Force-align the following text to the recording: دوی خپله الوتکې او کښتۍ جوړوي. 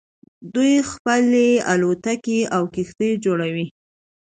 دوی 0.53 0.73
خپله 0.91 1.45
الوتکې 1.71 2.39
او 2.55 2.63
کښتۍ 2.73 3.11
جوړوي. 3.25 3.65